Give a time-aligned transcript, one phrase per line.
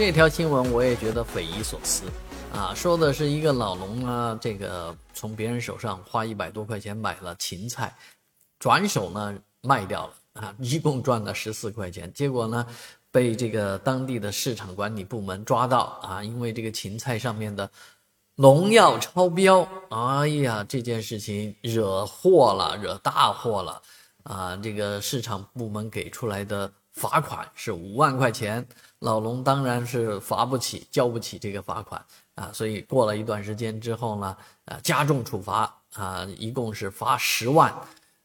[0.00, 2.04] 这条新闻我也觉得匪夷所思，
[2.54, 7.94] 啊，说的是一个老农呢，这个从别人手上花一百多块钱买了芹菜，
[8.58, 12.66] 转手呢卖掉了啊， 一共赚了十四块钱，结果呢
[13.10, 17.70] 被这个当地的市场管理部门抓到啊，因为这个芹菜上面的
[18.36, 23.82] 农药超标，哎呀，这件事情惹祸了，惹大祸了
[24.22, 24.56] 啊！
[24.62, 28.66] 这个市场部门给出来的罚款是五万块钱。
[29.00, 32.04] 老龙当然是罚不起，交不起这个罚款
[32.34, 34.36] 啊，所以过了一段时间之后呢，
[34.66, 37.72] 啊，加重处罚啊，一共是罚十万，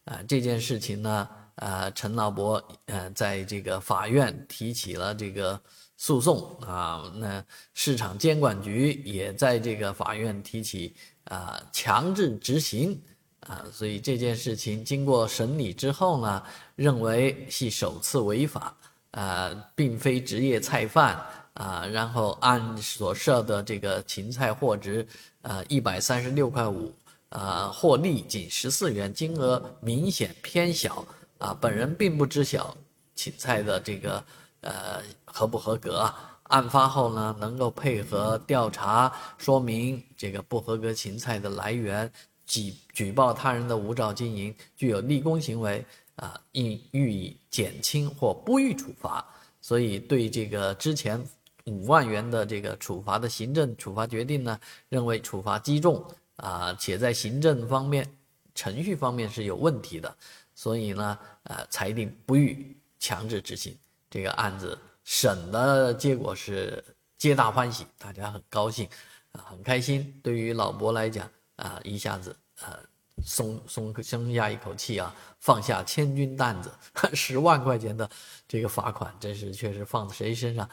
[0.03, 5.59] 啊，这件事情呢，呃，陈老伯呃，在这个法院提起了这个
[5.95, 7.41] 诉讼啊，那
[7.73, 13.01] 市场监管局也在这个法院提起啊强制执行
[13.45, 16.43] 啊，所以这件事情经过审理之后呢，
[16.75, 18.75] 认为系首次违法。
[19.11, 21.17] 啊，并非职业菜贩
[21.53, 25.07] 啊，然后按所设的这个芹菜货值，
[25.41, 26.93] 呃，一百三十六块五，
[27.29, 31.57] 呃，获利仅十四元，金额明显偏小啊。
[31.61, 32.75] 本人并不知晓
[33.15, 34.21] 芹菜的这个
[34.59, 36.13] 呃合不合格。
[36.49, 42.11] 案发后呢，能够配合调查，说明这个不合格芹菜的来源，
[42.45, 45.85] 举举报他人的无照经营，具有立功行为。
[46.15, 49.27] 啊，应予以减轻或不予处罚，
[49.59, 51.21] 所以对这个之前
[51.65, 54.57] 五万元的这个处罚的行政处罚决定呢，
[54.87, 56.01] 认为处罚击重
[56.37, 58.09] 啊，且在行政方面、
[58.53, 60.15] 程序方面是有问题的，
[60.53, 63.77] 所以呢，呃，裁定不予强制执行。
[64.09, 66.81] 这个案子审的结果是
[67.17, 68.87] 皆大欢喜，大家很高兴
[69.33, 70.17] 啊，很开心。
[70.23, 72.79] 对于老伯来讲啊，一下子啊。
[73.23, 76.69] 松松松下一口气啊，放下千钧担子，
[77.15, 78.09] 十万块钱的
[78.45, 80.69] 这个罚款，真是确实放在谁身上，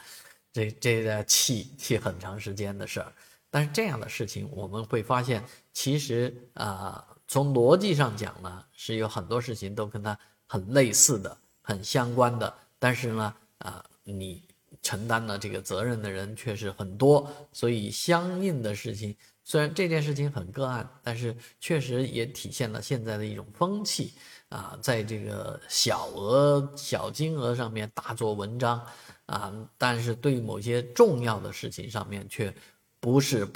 [0.51, 3.13] 这这个气气很长时间的事儿。
[3.49, 12.53] 但是这样的事情，我们会发现，其实啊，从逻辑上讲呢，是有很多事情都跟它很类似的、很相关的。
[12.77, 14.43] 但是呢，啊，你
[14.81, 19.15] 承担了这个责任的人却是很多，所以相应的事情。
[19.43, 24.13] 虽然这件事情很个案，但是确实也体现了现在的一种风气
[24.49, 28.85] 啊，在这个小额小金额上面大做文章
[29.25, 32.53] 啊，但是对某些重要的事情上面却
[32.99, 33.51] 不是保。